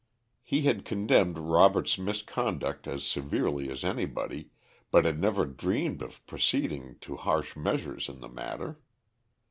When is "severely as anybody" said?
3.03-4.49